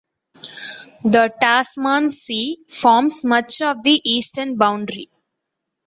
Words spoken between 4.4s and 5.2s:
boundary.